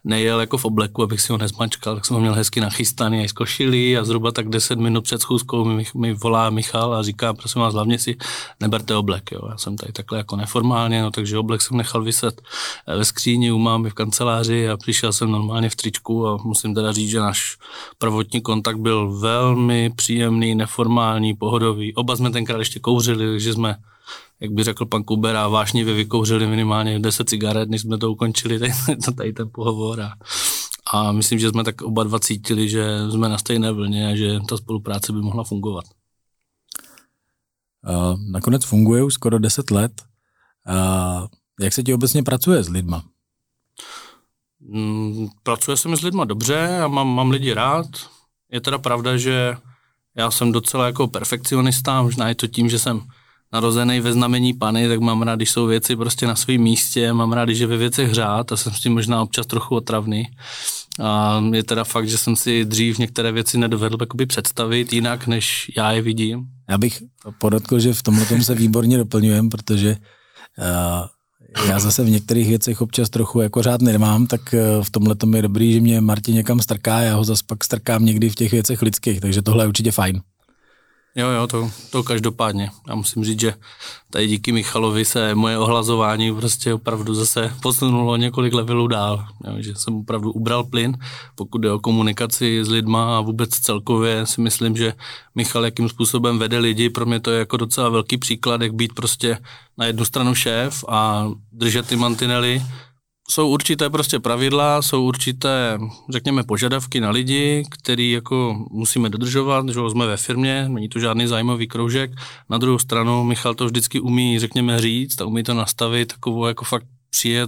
nejel 0.04 0.40
jako 0.40 0.58
v 0.58 0.66
obleku, 0.66 1.04
abych 1.04 1.22
si 1.22 1.32
ho 1.32 1.38
nezmačkal, 1.38 1.96
tak 1.96 2.06
jsem 2.06 2.14
ho 2.14 2.22
měl 2.22 2.34
hezky 2.34 2.62
nachystaný 2.62 3.24
i 3.24 3.28
z 3.28 3.98
a 3.98 4.04
zhruba 4.04 4.32
tak 4.32 4.50
10 4.50 4.80
minut 4.80 5.04
před 5.04 5.22
schůzkou 5.22 5.66
mi, 5.66 5.86
mi 5.96 6.14
volá 6.14 6.50
Michal 6.50 6.94
a 6.94 7.04
říká, 7.04 7.34
prosím 7.34 7.62
vás, 7.62 7.74
hlavně 7.74 8.00
si 8.00 8.18
neberte 8.60 8.96
oblek, 8.96 9.32
jo. 9.32 9.40
já 9.50 9.58
jsem 9.58 9.78
tady 9.78 9.92
takhle 9.92 10.18
jako 10.18 10.36
neformálně, 10.36 11.02
no, 11.02 11.12
takže 11.12 11.38
oblek 11.38 11.62
jsem 11.62 11.78
nechal 11.78 12.04
vyset 12.04 12.42
eh, 12.88 12.98
ve 12.98 13.06
skříni 13.06 13.52
u 13.52 13.58
mámy 13.58 13.90
v 13.90 13.94
kanceláři 13.94 14.70
a 14.70 14.78
přišel 14.78 15.14
jsem 15.14 15.32
normálně 15.32 15.70
v 15.70 15.76
tričku 15.76 16.28
a 16.28 16.38
musím 16.44 16.76
teda 16.76 16.92
říct, 16.92 17.10
že 17.10 17.20
náš 17.20 17.58
prvotní 17.98 18.42
kontakt 18.42 18.78
byl 18.78 19.20
velmi 19.20 19.90
příjemný, 19.96 20.56
neformální, 20.56 21.34
pohodový. 21.34 21.94
Oba 21.94 22.16
jsme 22.24 22.32
tenkrát 22.32 22.60
ještě 22.60 22.80
kouřili, 22.80 23.28
takže 23.28 23.54
jsme 23.54 23.76
jak 24.40 24.52
by 24.52 24.64
řekl 24.64 24.86
pan 24.86 25.04
Kubera, 25.04 25.48
vášnivě 25.48 25.94
vykouřili 25.94 26.48
minimálně 26.48 27.00
10 27.00 27.30
cigaret, 27.30 27.70
než 27.70 27.82
jsme 27.82 27.98
to 27.98 28.12
ukončili, 28.12 28.60
tady, 28.60 28.72
tady 29.18 29.34
ten 29.34 29.50
pohovor. 29.54 30.02
A, 30.02 30.14
a 30.94 31.12
myslím, 31.12 31.40
že 31.40 31.50
jsme 31.50 31.64
tak 31.64 31.82
oba 31.82 32.04
dva 32.04 32.20
cítili, 32.20 32.70
že 32.70 33.12
jsme 33.12 33.30
na 33.30 33.38
stejné 33.38 33.72
vlně 33.72 34.08
a 34.08 34.16
že 34.16 34.40
ta 34.50 34.58
spolupráce 34.58 35.14
by 35.14 35.22
mohla 35.22 35.44
fungovat. 35.44 35.86
Uh, 37.90 38.20
nakonec 38.32 38.66
funguje 38.66 39.04
už 39.04 39.14
skoro 39.14 39.40
10 39.40 39.72
let. 39.72 40.02
Uh, 40.70 41.28
jak 41.62 41.74
se 41.74 41.84
ti 41.84 41.94
obecně 41.94 42.24
pracuje 42.24 42.64
s 42.64 42.70
lidma? 42.70 43.04
Mm, 44.60 45.28
pracuje 45.44 45.78
se 45.78 45.90
mi 45.90 45.98
s 45.98 46.02
lidma 46.02 46.26
dobře 46.26 46.80
a 46.80 46.88
mám, 46.88 47.08
mám 47.08 47.32
lidi 47.32 47.54
rád. 47.54 47.86
Je 48.52 48.62
teda 48.62 48.78
pravda, 48.78 49.18
že 49.18 49.58
já 50.18 50.32
jsem 50.32 50.52
docela 50.52 50.86
jako 50.86 51.08
perfekcionista, 51.08 52.02
možná 52.02 52.30
je 52.30 52.36
to 52.36 52.48
tím, 52.48 52.70
že 52.70 52.80
jsem 52.80 53.02
narozený 53.54 54.00
ve 54.00 54.14
znamení 54.14 54.54
pany, 54.54 54.88
tak 54.88 55.00
mám 55.00 55.22
rád, 55.22 55.36
když 55.36 55.52
jsou 55.52 55.66
věci 55.66 55.96
prostě 55.96 56.28
na 56.28 56.36
svém 56.36 56.62
místě, 56.62 57.14
mám 57.14 57.34
rád, 57.34 57.46
když 57.46 57.60
je 57.60 57.68
ve 57.68 57.78
věcech 57.78 58.14
řád 58.14 58.52
a 58.52 58.58
jsem 58.58 58.74
s 58.74 58.80
tím 58.80 58.94
možná 58.94 59.22
občas 59.22 59.46
trochu 59.46 59.76
otravný. 59.76 60.28
A 61.02 61.44
je 61.54 61.64
teda 61.64 61.84
fakt, 61.84 62.10
že 62.10 62.18
jsem 62.18 62.36
si 62.36 62.66
dřív 62.66 62.98
některé 62.98 63.32
věci 63.32 63.58
nedovedl 63.58 63.98
jakoby 64.02 64.26
představit 64.26 64.94
jinak, 64.94 65.28
než 65.28 65.72
já 65.78 65.92
je 65.92 66.02
vidím. 66.02 66.46
Já 66.70 66.78
bych 66.78 67.04
podotkl, 67.38 67.80
že 67.80 67.94
v 67.94 68.04
tomhle 68.04 68.26
tom 68.26 68.44
se 68.44 68.56
výborně 68.56 68.98
doplňujem, 68.98 69.50
protože 69.50 69.98
uh, 70.58 70.66
já 71.68 71.80
zase 71.80 72.04
v 72.04 72.10
některých 72.10 72.48
věcech 72.48 72.82
občas 72.82 73.10
trochu 73.10 73.42
jako 73.42 73.62
řád 73.62 73.82
nemám, 73.82 74.28
tak 74.28 74.42
uh, 74.54 74.84
v 74.84 74.90
tomhle 74.90 75.16
tom 75.16 75.36
je 75.36 75.42
dobrý, 75.42 75.74
že 75.74 75.82
mě 75.82 76.02
Martin 76.02 76.36
někam 76.36 76.60
strká, 76.60 77.00
já 77.00 77.16
ho 77.16 77.24
zase 77.24 77.44
pak 77.48 77.64
strkám 77.64 78.06
někdy 78.06 78.30
v 78.30 78.36
těch 78.36 78.52
věcech 78.52 78.82
lidských, 78.82 79.22
takže 79.22 79.42
tohle 79.42 79.64
je 79.64 79.68
určitě 79.68 79.92
fajn. 79.92 80.22
Jo, 81.16 81.28
jo, 81.30 81.48
to, 81.48 81.72
to 81.90 82.04
každopádně. 82.04 82.72
Já 82.88 82.96
musím 82.96 83.26
říct, 83.26 83.40
že 83.40 83.54
tady 84.10 84.28
díky 84.28 84.52
Michalovi 84.52 85.06
se 85.06 85.36
moje 85.36 85.58
ohlazování 85.58 86.36
prostě 86.36 86.74
opravdu 86.74 87.14
zase 87.14 87.54
posunulo 87.62 88.18
několik 88.18 88.54
levelů 88.54 88.88
dál. 88.88 89.26
Jo, 89.48 89.54
že 89.58 89.76
jsem 89.76 89.96
opravdu 89.96 90.32
ubral 90.32 90.64
plyn, 90.64 90.98
pokud 91.36 91.58
jde 91.58 91.72
o 91.72 91.80
komunikaci 91.80 92.66
s 92.66 92.70
lidma 92.70 93.18
a 93.18 93.22
vůbec 93.22 93.50
celkově 93.50 94.26
si 94.26 94.42
myslím, 94.42 94.78
že 94.78 94.94
Michal 95.36 95.66
jakým 95.66 95.90
způsobem 95.90 96.40
vede 96.40 96.58
lidi, 96.58 96.90
pro 96.90 97.06
mě 97.06 97.20
to 97.20 97.32
je 97.32 97.40
jako 97.40 97.58
docela 97.58 97.90
velký 97.90 98.18
příklad, 98.18 98.62
jak 98.62 98.74
být 98.74 98.94
prostě 98.94 99.38
na 99.78 99.86
jednu 99.86 100.06
stranu 100.06 100.36
šéf 100.36 100.84
a 100.88 101.32
držet 101.52 101.88
ty 101.88 101.96
mantinely 101.96 102.62
jsou 103.30 103.50
určité 103.50 103.90
prostě 103.90 104.20
pravidla, 104.20 104.82
jsou 104.82 105.04
určité, 105.04 105.80
řekněme, 106.10 106.44
požadavky 106.44 107.00
na 107.00 107.10
lidi, 107.10 107.64
který 107.70 108.12
jako 108.12 108.66
musíme 108.72 109.10
dodržovat, 109.10 109.70
že 109.70 109.80
jsme 109.90 110.08
ve 110.08 110.18
firmě, 110.18 110.70
není 110.70 110.90
to 110.90 111.00
žádný 111.00 111.28
zájmový 111.28 111.68
kroužek. 111.68 112.12
Na 112.50 112.58
druhou 112.58 112.80
stranu 112.80 113.24
Michal 113.24 113.56
to 113.56 113.66
vždycky 113.66 114.00
umí, 114.00 114.40
řekněme, 114.40 114.82
říct 114.82 115.22
a 115.22 115.26
umí 115.26 115.44
to 115.44 115.54
nastavit 115.54 116.14
takovou 116.14 116.46
jako 116.46 116.66
fakt 116.66 116.86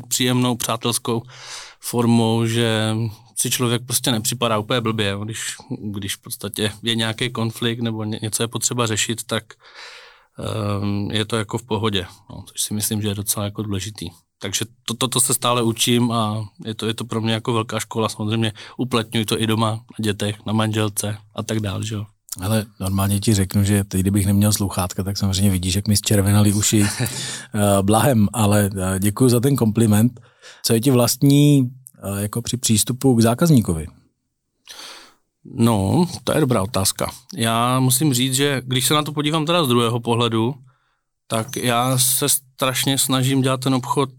příjemnou, 0.08 0.56
přátelskou 0.56 1.24
formou, 1.80 2.46
že 2.46 2.96
si 3.38 3.50
člověk 3.50 3.86
prostě 3.86 4.12
nepřipadá 4.12 4.58
úplně 4.58 4.82
blbě, 4.82 5.16
když, 5.24 5.56
když 5.82 6.16
v 6.16 6.22
podstatě 6.22 6.72
je 6.84 6.96
nějaký 6.96 7.30
konflikt 7.30 7.80
nebo 7.80 8.04
něco 8.04 8.44
je 8.44 8.48
potřeba 8.48 8.88
řešit, 8.88 9.24
tak 9.24 9.44
um, 10.82 11.12
je 11.12 11.26
to 11.26 11.38
jako 11.38 11.58
v 11.58 11.64
pohodě, 11.64 12.06
no, 12.30 12.44
což 12.48 12.62
si 12.62 12.74
myslím, 12.74 13.02
že 13.02 13.08
je 13.08 13.16
docela 13.16 13.46
jako 13.46 13.64
důležitý. 13.64 14.10
Takže 14.40 14.66
to, 14.86 14.94
to, 14.94 15.08
to 15.08 15.20
se 15.20 15.34
stále 15.34 15.64
učím 15.64 16.12
a 16.12 16.50
je 16.66 16.74
to, 16.76 16.88
je 16.88 16.94
to 16.94 17.06
pro 17.06 17.22
mě 17.22 17.34
jako 17.34 17.54
velká 17.54 17.80
škola. 17.80 18.10
Samozřejmě 18.10 18.54
uplatňuji 18.78 19.26
to 19.26 19.42
i 19.42 19.48
doma 19.48 19.72
na 19.72 20.04
dětech, 20.04 20.46
na 20.46 20.54
manželce 20.54 21.18
a 21.36 21.44
tak 21.44 21.60
dále. 21.60 21.86
Že 21.86 21.96
jo. 21.96 22.06
Ale 22.42 22.66
normálně 22.80 23.20
ti 23.20 23.34
řeknu, 23.34 23.64
že 23.64 23.84
teď, 23.84 24.02
kdybych 24.02 24.26
neměl 24.26 24.54
sluchátka, 24.54 25.04
tak 25.04 25.18
samozřejmě 25.18 25.52
vidíš, 25.52 25.76
jak 25.76 25.88
mi 25.88 25.98
zčervenali 25.98 26.54
uši 26.54 26.86
eh, 27.02 27.08
blahem, 27.82 28.28
ale 28.34 28.70
eh, 28.78 29.00
děkuji 29.00 29.30
za 29.30 29.40
ten 29.40 29.56
kompliment. 29.56 30.20
Co 30.64 30.74
je 30.74 30.82
ti 30.82 30.92
vlastní 30.92 31.72
eh, 32.04 32.22
jako 32.22 32.42
při 32.42 32.58
přístupu 32.58 33.16
k 33.16 33.22
zákazníkovi? 33.22 33.88
No, 35.54 36.06
to 36.24 36.34
je 36.34 36.40
dobrá 36.40 36.62
otázka. 36.62 37.12
Já 37.36 37.80
musím 37.80 38.14
říct, 38.14 38.34
že 38.34 38.62
když 38.66 38.88
se 38.88 38.94
na 38.94 39.04
to 39.04 39.12
podívám 39.12 39.46
teda 39.46 39.64
z 39.64 39.68
druhého 39.68 40.00
pohledu, 40.00 40.56
tak 41.28 41.56
já 41.56 41.98
se 41.98 42.30
strašně 42.30 42.98
snažím 42.98 43.42
dělat 43.42 43.60
ten 43.60 43.74
obchod 43.76 44.10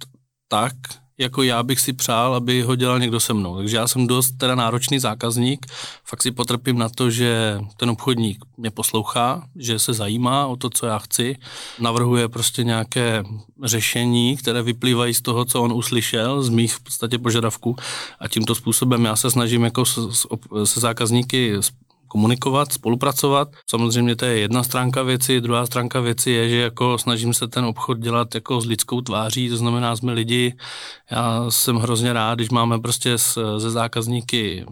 tak, 0.48 0.74
jako 1.18 1.42
já 1.42 1.62
bych 1.62 1.80
si 1.80 1.92
přál, 1.92 2.34
aby 2.34 2.62
ho 2.62 2.76
dělal 2.76 2.98
někdo 2.98 3.20
se 3.20 3.34
mnou. 3.34 3.56
Takže 3.56 3.76
já 3.76 3.88
jsem 3.88 4.06
dost 4.06 4.32
teda 4.38 4.54
náročný 4.54 4.98
zákazník, 4.98 5.66
fakt 6.04 6.22
si 6.22 6.30
potrpím 6.30 6.78
na 6.78 6.88
to, 6.88 7.10
že 7.10 7.60
ten 7.76 7.90
obchodník 7.90 8.44
mě 8.56 8.70
poslouchá, 8.70 9.48
že 9.56 9.78
se 9.78 9.92
zajímá 9.92 10.46
o 10.46 10.56
to, 10.56 10.70
co 10.70 10.86
já 10.86 10.98
chci, 10.98 11.36
navrhuje 11.78 12.28
prostě 12.28 12.64
nějaké 12.64 13.24
řešení, 13.64 14.36
které 14.36 14.62
vyplývají 14.62 15.14
z 15.14 15.22
toho, 15.22 15.44
co 15.44 15.62
on 15.62 15.72
uslyšel, 15.72 16.42
z 16.42 16.48
mých 16.48 16.74
v 16.74 16.80
podstatě 16.80 17.18
požadavků 17.18 17.76
a 18.20 18.28
tímto 18.28 18.54
způsobem 18.54 19.04
já 19.04 19.16
se 19.16 19.30
snažím 19.30 19.64
jako 19.64 19.84
se, 19.84 20.00
se 20.64 20.80
zákazníky 20.80 21.54
komunikovat, 22.08 22.72
spolupracovat. 22.72 23.48
Samozřejmě 23.70 24.16
to 24.16 24.24
je 24.24 24.38
jedna 24.38 24.62
stránka 24.62 25.02
věci, 25.02 25.40
druhá 25.40 25.66
stránka 25.66 26.00
věci 26.00 26.30
je, 26.30 26.48
že 26.48 26.56
jako 26.56 26.98
snažím 26.98 27.34
se 27.34 27.48
ten 27.48 27.64
obchod 27.64 27.98
dělat 27.98 28.34
jako 28.34 28.60
s 28.60 28.66
lidskou 28.66 29.00
tváří, 29.00 29.48
to 29.48 29.56
znamená 29.56 29.96
jsme 29.96 30.12
lidi. 30.12 30.56
Já 31.10 31.50
jsem 31.50 31.76
hrozně 31.76 32.12
rád, 32.12 32.34
když 32.34 32.50
máme 32.50 32.78
prostě 32.78 33.16
ze 33.56 33.70
zákazníky 33.70 34.66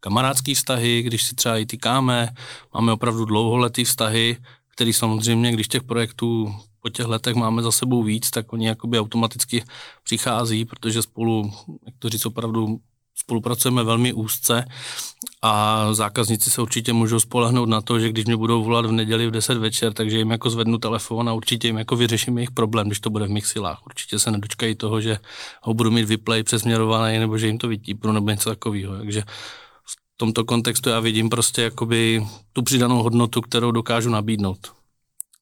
kamarádský 0.00 0.54
vztahy, 0.54 1.02
když 1.02 1.22
si 1.22 1.34
třeba 1.34 1.58
i 1.58 1.66
týkáme, 1.66 2.28
máme 2.74 2.92
opravdu 2.92 3.24
dlouholetý 3.24 3.84
vztahy, 3.84 4.36
který 4.74 4.92
samozřejmě, 4.92 5.52
když 5.52 5.68
těch 5.68 5.82
projektů 5.82 6.54
po 6.82 6.88
těch 6.88 7.06
letech 7.06 7.34
máme 7.34 7.62
za 7.62 7.72
sebou 7.72 8.02
víc, 8.02 8.30
tak 8.30 8.52
oni 8.52 8.66
jakoby 8.66 9.00
automaticky 9.00 9.64
přichází, 10.04 10.64
protože 10.64 11.02
spolu, 11.02 11.52
jak 11.86 11.94
to 11.98 12.08
říct, 12.08 12.26
opravdu 12.26 12.80
spolupracujeme 13.16 13.84
velmi 13.84 14.12
úzce 14.12 14.64
a 15.42 15.94
zákazníci 15.94 16.50
se 16.50 16.62
určitě 16.62 16.92
můžou 16.92 17.20
spolehnout 17.20 17.68
na 17.68 17.80
to, 17.80 18.00
že 18.00 18.08
když 18.08 18.24
mě 18.24 18.36
budou 18.36 18.64
volat 18.64 18.86
v 18.86 18.92
neděli 18.92 19.26
v 19.26 19.30
10 19.30 19.58
večer, 19.58 19.92
takže 19.92 20.18
jim 20.18 20.30
jako 20.30 20.50
zvednu 20.50 20.78
telefon 20.78 21.28
a 21.28 21.32
určitě 21.32 21.68
jim 21.68 21.78
jako 21.78 21.96
vyřeším 21.96 22.38
jejich 22.38 22.50
problém, 22.50 22.86
když 22.86 23.00
to 23.00 23.10
bude 23.10 23.26
v 23.26 23.30
mých 23.30 23.46
silách. 23.46 23.86
Určitě 23.86 24.18
se 24.18 24.30
nedočkají 24.30 24.74
toho, 24.74 25.00
že 25.00 25.18
ho 25.62 25.74
budu 25.74 25.90
mít 25.90 26.04
vyplay 26.04 26.42
přesměrovaný 26.42 27.18
nebo 27.18 27.38
že 27.38 27.46
jim 27.46 27.58
to 27.58 27.68
vytípnu 27.68 28.12
nebo 28.12 28.30
něco 28.30 28.50
takového. 28.50 28.96
Takže 28.96 29.22
v 29.84 29.96
tomto 30.16 30.44
kontextu 30.44 30.90
já 30.90 31.00
vidím 31.00 31.28
prostě 31.28 31.62
jakoby 31.62 32.26
tu 32.52 32.62
přidanou 32.62 33.02
hodnotu, 33.02 33.40
kterou 33.40 33.70
dokážu 33.70 34.10
nabídnout. 34.10 34.72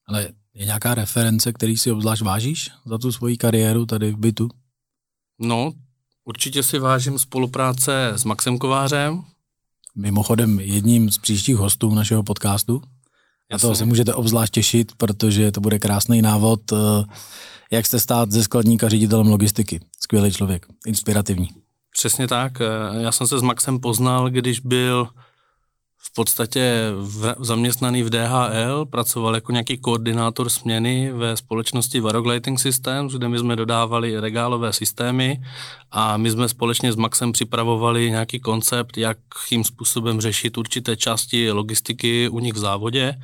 Ale 0.06 0.28
je 0.54 0.66
nějaká 0.66 0.94
reference, 0.94 1.52
který 1.52 1.76
si 1.76 1.92
obzvlášť 1.92 2.22
vážíš 2.22 2.70
za 2.86 2.98
tu 2.98 3.12
svoji 3.12 3.36
kariéru 3.36 3.86
tady 3.86 4.12
v 4.12 4.16
bytu? 4.16 4.48
No, 5.38 5.72
Určitě 6.24 6.62
si 6.62 6.78
vážím 6.78 7.18
spolupráce 7.18 8.12
s 8.16 8.24
Maxem 8.24 8.58
Kovářem. 8.58 9.22
Mimochodem 9.96 10.60
jedním 10.60 11.10
z 11.10 11.18
příštích 11.18 11.56
hostů 11.56 11.94
našeho 11.94 12.22
podcastu. 12.22 12.82
A 13.52 13.58
toho 13.58 13.74
se 13.74 13.84
můžete 13.84 14.14
obzvlášť 14.14 14.52
těšit, 14.52 14.92
protože 14.96 15.52
to 15.52 15.60
bude 15.60 15.78
krásný 15.78 16.22
návod, 16.22 16.72
eh, 16.72 16.76
jak 17.70 17.86
jste 17.86 18.00
stát 18.00 18.30
ze 18.30 18.42
skladníka 18.42 18.88
ředitelem 18.88 19.26
logistiky. 19.26 19.80
Skvělý 20.00 20.32
člověk, 20.32 20.66
inspirativní. 20.86 21.48
Přesně 21.90 22.28
tak. 22.28 22.52
Eh, 22.60 23.02
já 23.02 23.12
jsem 23.12 23.26
se 23.26 23.38
s 23.38 23.42
Maxem 23.42 23.80
poznal, 23.80 24.30
když 24.30 24.60
byl 24.60 25.08
v 26.06 26.14
podstatě 26.14 26.90
v, 26.94 27.34
zaměstnaný 27.38 28.02
v 28.02 28.10
DHL, 28.10 28.86
pracoval 28.86 29.34
jako 29.34 29.52
nějaký 29.52 29.78
koordinátor 29.78 30.48
směny 30.48 31.12
ve 31.12 31.36
společnosti 31.36 32.00
Varroc 32.00 32.26
Lighting 32.26 32.60
Systems, 32.60 33.12
kde 33.12 33.28
my 33.28 33.38
jsme 33.38 33.56
dodávali 33.56 34.20
regálové 34.20 34.72
systémy 34.72 35.42
a 35.90 36.16
my 36.16 36.30
jsme 36.30 36.48
společně 36.48 36.92
s 36.92 36.96
Maxem 36.96 37.32
připravovali 37.32 38.10
nějaký 38.10 38.40
koncept, 38.40 38.98
jakým 38.98 39.64
způsobem 39.64 40.20
řešit 40.20 40.58
určité 40.58 40.96
části 40.96 41.52
logistiky 41.52 42.28
u 42.28 42.38
nich 42.38 42.54
v 42.54 42.58
závodě 42.58 43.14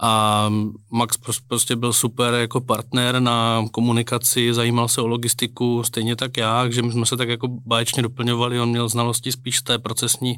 a 0.00 0.50
Max 0.90 1.16
prostě 1.48 1.76
byl 1.76 1.92
super 1.92 2.34
jako 2.34 2.60
partner 2.60 3.20
na 3.20 3.64
komunikaci, 3.70 4.54
zajímal 4.54 4.88
se 4.88 5.00
o 5.00 5.06
logistiku, 5.06 5.82
stejně 5.82 6.16
tak 6.16 6.36
já, 6.36 6.70
že 6.70 6.82
my 6.82 6.92
jsme 6.92 7.06
se 7.06 7.16
tak 7.16 7.28
jako 7.28 7.48
báječně 7.48 8.02
doplňovali, 8.02 8.60
on 8.60 8.68
měl 8.68 8.88
znalosti 8.88 9.32
spíš 9.32 9.56
z 9.56 9.62
té 9.62 9.78
procesní 9.78 10.36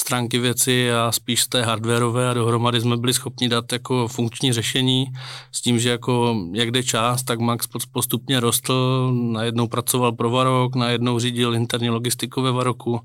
stránky 0.00 0.38
věci 0.38 0.92
a 0.92 1.12
spíš 1.12 1.42
z 1.42 1.48
té 1.48 1.62
hardwareové 1.62 2.30
a 2.30 2.34
dohromady 2.34 2.80
jsme 2.80 2.96
byli 2.96 3.14
schopni 3.14 3.48
dát 3.48 3.72
jako 3.72 4.08
funkční 4.08 4.52
řešení 4.52 5.06
s 5.52 5.60
tím, 5.60 5.78
že 5.78 5.90
jako 5.90 6.36
jak 6.52 6.70
jde 6.70 6.82
čas, 6.82 7.22
tak 7.22 7.40
Max 7.40 7.66
postupně 7.92 8.40
rostl, 8.40 9.10
najednou 9.12 9.68
pracoval 9.68 10.12
pro 10.12 10.30
Varok, 10.30 10.74
najednou 10.74 11.18
řídil 11.18 11.54
interní 11.54 11.90
logistiku 11.90 12.42
ve 12.42 12.52
Varoku, 12.52 13.00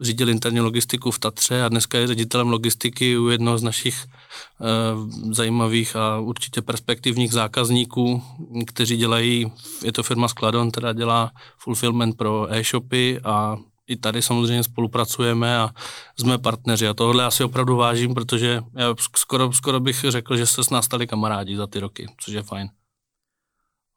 řídil 0.00 0.28
interní 0.28 0.60
logistiku 0.60 1.10
v 1.10 1.18
Tatře 1.18 1.62
a 1.62 1.68
dneska 1.68 1.98
je 1.98 2.06
ředitelem 2.06 2.48
logistiky 2.48 3.18
u 3.18 3.28
jednoho 3.28 3.58
z 3.58 3.62
našich 3.62 4.04
e, 4.04 4.06
zajímavých 5.34 5.96
a 5.96 6.18
určitě 6.18 6.62
perspektivních 6.62 7.32
zákazníků, 7.32 8.22
kteří 8.66 8.96
dělají, 8.96 9.52
je 9.84 9.92
to 9.92 10.02
firma 10.02 10.28
Skladon, 10.28 10.70
která 10.70 10.92
dělá 10.92 11.30
fulfillment 11.58 12.16
pro 12.16 12.54
e-shopy 12.54 13.20
a 13.24 13.56
i 13.86 13.96
tady 13.96 14.22
samozřejmě 14.22 14.62
spolupracujeme 14.62 15.58
a 15.58 15.70
jsme 16.18 16.38
partneři 16.38 16.88
a 16.88 16.94
tohle 16.94 17.24
asi 17.24 17.44
opravdu 17.44 17.76
vážím, 17.76 18.14
protože 18.14 18.60
já 18.76 18.94
skoro, 19.16 19.52
skoro 19.52 19.80
bych 19.80 20.04
řekl, 20.08 20.36
že 20.36 20.46
se 20.46 20.64
s 20.64 20.70
nás 20.70 20.84
stali 20.84 21.06
kamarádi 21.06 21.56
za 21.56 21.66
ty 21.66 21.80
roky, 21.80 22.06
což 22.20 22.34
je 22.34 22.42
fajn. 22.42 22.68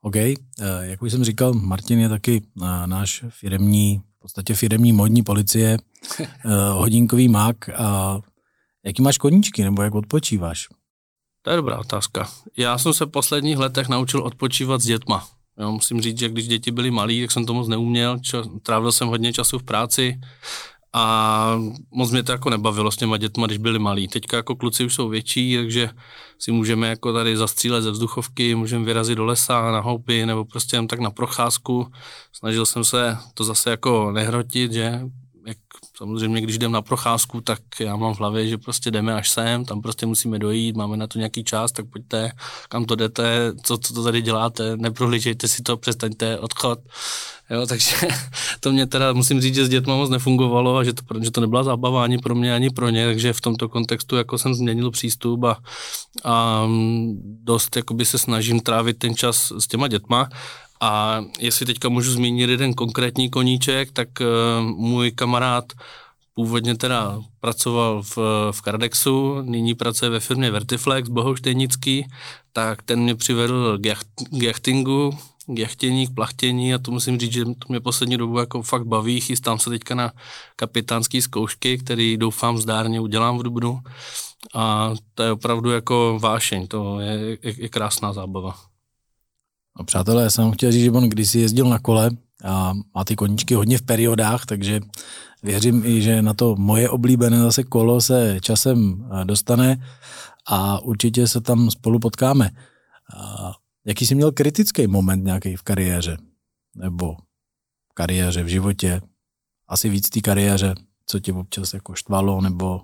OK, 0.01 0.15
eh, 0.15 0.35
jak 0.81 1.01
už 1.01 1.11
jsem 1.11 1.23
říkal, 1.23 1.53
Martin 1.53 1.99
je 1.99 2.09
taky 2.09 2.41
eh, 2.61 2.87
náš 2.87 3.23
firmní 3.29 4.01
podstatě 4.27 4.53
firemní 4.53 4.93
modní 4.93 5.23
policie, 5.23 5.77
eh, 6.19 6.25
hodinkový 6.71 7.27
mák 7.27 7.69
a 7.69 8.19
jaký 8.85 9.01
máš 9.01 9.17
koníčky 9.17 9.63
nebo 9.63 9.81
jak 9.81 9.95
odpočíváš? 9.95 10.67
To 11.41 11.49
je 11.49 11.55
dobrá 11.55 11.79
otázka. 11.79 12.29
Já 12.57 12.77
jsem 12.77 12.93
se 12.93 13.05
v 13.05 13.09
posledních 13.09 13.57
letech 13.57 13.87
naučil 13.87 14.23
odpočívat 14.23 14.81
s 14.81 14.85
dětma. 14.85 15.27
Jo, 15.59 15.71
musím 15.71 16.01
říct, 16.01 16.19
že 16.19 16.29
když 16.29 16.47
děti 16.47 16.71
byly 16.71 16.91
malí, 16.91 17.21
tak 17.21 17.31
jsem 17.31 17.45
to 17.45 17.53
moc 17.53 17.67
neuměl. 17.67 18.19
Čo, 18.19 18.43
trávil 18.43 18.91
jsem 18.91 19.07
hodně 19.07 19.33
času 19.33 19.59
v 19.59 19.63
práci 19.63 20.19
a 20.97 21.59
moc 21.91 22.11
mě 22.11 22.23
to 22.23 22.31
jako 22.31 22.49
nebavilo 22.49 22.91
s 22.91 22.97
těma 22.97 23.17
dětma, 23.17 23.45
když 23.45 23.57
byli 23.57 23.79
malí. 23.79 24.07
Teďka 24.07 24.37
jako 24.37 24.55
kluci 24.55 24.85
už 24.85 24.93
jsou 24.93 25.09
větší, 25.09 25.55
takže 25.55 25.89
si 26.39 26.51
můžeme 26.51 26.87
jako 26.87 27.13
tady 27.13 27.37
zastřílet 27.37 27.81
ze 27.81 27.91
vzduchovky, 27.91 28.55
můžeme 28.55 28.85
vyrazit 28.85 29.17
do 29.17 29.25
lesa, 29.25 29.71
na 29.71 29.79
houby 29.79 30.25
nebo 30.25 30.45
prostě 30.45 30.75
jen 30.75 30.87
tak 30.87 30.99
na 30.99 31.11
procházku. 31.11 31.87
Snažil 32.31 32.65
jsem 32.65 32.83
se 32.83 33.17
to 33.33 33.43
zase 33.43 33.69
jako 33.69 34.11
nehrotit, 34.11 34.71
že 34.71 35.01
samozřejmě, 35.97 36.41
když 36.41 36.55
jdem 36.55 36.71
na 36.71 36.81
procházku, 36.81 37.41
tak 37.41 37.59
já 37.79 37.95
mám 37.95 38.13
v 38.13 38.19
hlavě, 38.19 38.47
že 38.47 38.57
prostě 38.57 38.91
jdeme 38.91 39.13
až 39.13 39.29
sem, 39.29 39.65
tam 39.65 39.81
prostě 39.81 40.05
musíme 40.05 40.39
dojít, 40.39 40.75
máme 40.75 40.97
na 40.97 41.07
to 41.07 41.17
nějaký 41.17 41.43
čas, 41.43 41.71
tak 41.71 41.85
pojďte, 41.85 42.31
kam 42.69 42.85
to 42.85 42.95
jdete, 42.95 43.53
co, 43.63 43.77
co 43.77 43.93
to 43.93 44.03
tady 44.03 44.21
děláte, 44.21 44.77
neprohlížejte 44.77 45.47
si 45.47 45.63
to, 45.63 45.77
přestaňte, 45.77 46.39
odchod. 46.39 46.79
Jo, 47.49 47.65
takže 47.65 47.95
to 48.59 48.71
mě 48.71 48.85
teda, 48.85 49.13
musím 49.13 49.41
říct, 49.41 49.55
že 49.55 49.65
s 49.65 49.69
dětma 49.69 49.95
moc 49.95 50.09
nefungovalo 50.09 50.77
a 50.77 50.83
že 50.83 50.93
to, 50.93 51.01
že 51.21 51.31
to 51.31 51.41
nebyla 51.41 51.63
zábava 51.63 52.03
ani 52.03 52.17
pro 52.17 52.35
mě, 52.35 52.55
ani 52.55 52.69
pro 52.69 52.89
ně, 52.89 53.05
takže 53.05 53.33
v 53.33 53.41
tomto 53.41 53.69
kontextu 53.69 54.15
jako 54.15 54.37
jsem 54.37 54.53
změnil 54.53 54.91
přístup 54.91 55.43
a, 55.43 55.57
a 56.23 56.67
dost 57.43 57.75
jakoby 57.75 58.05
se 58.05 58.17
snažím 58.17 58.59
trávit 58.59 58.97
ten 58.97 59.15
čas 59.15 59.51
s 59.59 59.67
těma 59.67 59.87
dětma 59.87 60.29
a 60.81 61.21
jestli 61.39 61.65
teďka 61.65 61.89
můžu 61.89 62.11
zmínit 62.11 62.49
jeden 62.49 62.73
konkrétní 62.73 63.29
koníček, 63.29 63.91
tak 63.91 64.07
uh, 64.21 64.65
můj 64.65 65.11
kamarád 65.11 65.65
původně 66.33 66.77
teda 66.77 67.21
pracoval 67.39 68.03
v, 68.03 68.17
v 68.51 68.61
Cardexu, 68.61 69.41
nyní 69.41 69.75
pracuje 69.75 70.09
ve 70.11 70.19
firmě 70.19 70.51
Vertiflex, 70.51 71.09
Bohoštejnický, 71.09 72.05
tak 72.53 72.83
ten 72.83 72.99
mě 72.99 73.15
přivedl 73.15 73.77
k, 73.77 73.85
jacht, 73.85 74.07
k 74.39 74.43
jachtingu, 74.43 75.17
k 75.47 75.59
jachtění, 75.59 76.07
k 76.07 76.15
plachtění 76.15 76.73
a 76.73 76.77
to 76.77 76.91
musím 76.91 77.19
říct, 77.19 77.33
že 77.33 77.45
to 77.45 77.65
mě 77.69 77.79
poslední 77.79 78.17
dobu 78.17 78.39
jako 78.39 78.61
fakt 78.61 78.87
baví. 78.87 79.21
Chystám 79.21 79.59
se 79.59 79.69
teďka 79.69 79.95
na 79.95 80.11
kapitánský 80.55 81.21
zkoušky, 81.21 81.77
který 81.77 82.17
doufám 82.17 82.57
zdárně 82.57 82.99
udělám 82.99 83.37
v 83.37 83.43
Dubnu 83.43 83.79
a 84.53 84.93
to 85.13 85.23
je 85.23 85.31
opravdu 85.31 85.71
jako 85.71 86.19
vášeň, 86.21 86.67
to 86.67 86.99
je, 86.99 87.37
je, 87.41 87.53
je 87.57 87.69
krásná 87.69 88.13
zábava. 88.13 88.76
No, 89.79 89.85
přátelé, 89.85 90.23
já 90.23 90.29
jsem 90.29 90.51
chtěl 90.51 90.71
říct, 90.71 90.83
že 90.83 90.91
on 90.91 91.09
kdysi 91.09 91.39
jezdil 91.39 91.69
na 91.69 91.79
kole 91.79 92.09
a 92.43 92.73
má 92.95 93.03
ty 93.03 93.15
koníčky 93.15 93.53
hodně 93.53 93.77
v 93.77 93.81
periodách, 93.81 94.45
takže 94.45 94.79
věřím 95.43 95.85
i, 95.85 96.01
že 96.01 96.21
na 96.21 96.33
to 96.33 96.55
moje 96.55 96.89
oblíbené 96.89 97.39
zase 97.39 97.63
kolo 97.63 98.01
se 98.01 98.37
časem 98.41 99.09
eh, 99.11 99.25
dostane 99.25 99.87
a 100.47 100.79
určitě 100.79 101.27
se 101.27 101.41
tam 101.41 101.71
spolu 101.71 101.99
potkáme. 101.99 102.49
A 103.17 103.51
jaký 103.85 104.05
jsi 104.05 104.15
měl 104.15 104.31
kritický 104.31 104.87
moment 104.87 105.23
nějaký 105.23 105.55
v 105.55 105.61
kariéře? 105.61 106.17
Nebo 106.75 107.13
v 107.91 107.93
kariéře, 107.93 108.43
v 108.43 108.47
životě? 108.47 109.01
Asi 109.67 109.89
víc 109.89 110.09
té 110.09 110.21
kariéře, 110.21 110.75
co 111.05 111.19
tě 111.19 111.33
občas 111.33 111.73
jako 111.73 111.93
štvalo, 111.95 112.41
nebo 112.41 112.81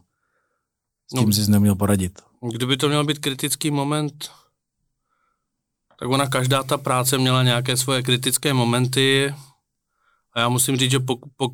s 1.07 1.19
tím 1.19 1.29
no, 1.29 1.33
jsi 1.33 1.51
neměl 1.51 1.75
poradit? 1.75 2.21
Kdyby 2.53 2.77
to 2.77 2.87
měl 2.87 3.05
být 3.05 3.19
kritický 3.19 3.71
moment, 3.71 4.29
tak 5.99 6.09
ona 6.09 6.27
každá 6.27 6.63
ta 6.63 6.77
práce 6.77 7.17
měla 7.17 7.43
nějaké 7.43 7.77
svoje 7.77 8.03
kritické 8.03 8.53
momenty 8.53 9.33
a 10.33 10.39
já 10.39 10.49
musím 10.49 10.77
říct, 10.77 10.91
že 10.91 10.99